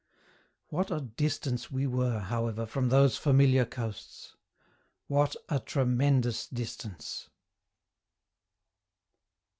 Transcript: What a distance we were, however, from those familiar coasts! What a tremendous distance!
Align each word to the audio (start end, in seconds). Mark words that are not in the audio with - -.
What 0.69 0.89
a 0.89 0.99
distance 1.01 1.69
we 1.69 1.85
were, 1.85 2.21
however, 2.21 2.65
from 2.65 2.89
those 2.89 3.17
familiar 3.17 3.65
coasts! 3.65 4.35
What 5.05 5.35
a 5.47 5.59
tremendous 5.59 6.47
distance! 6.47 7.29